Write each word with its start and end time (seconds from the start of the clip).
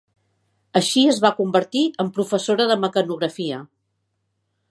Així 0.79 1.03
es 1.09 1.19
va 1.25 1.31
convertir 1.41 1.83
en 2.05 2.09
professora 2.17 2.67
de 2.73 2.77
mecanografia. 2.87 3.63